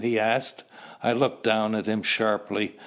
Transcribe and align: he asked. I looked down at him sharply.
he 0.03 0.17
asked. 0.19 0.63
I 1.03 1.13
looked 1.13 1.43
down 1.43 1.75
at 1.75 1.85
him 1.85 2.01
sharply. 2.01 2.75